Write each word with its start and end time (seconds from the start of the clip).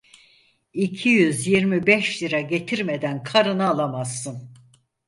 İki 0.73 1.09
yüz 1.09 1.47
yirmi 1.47 1.87
beş 1.87 2.23
lira 2.23 2.41
getirmeden 2.41 3.23
karını 3.23 3.69
alamazsın! 3.69 4.49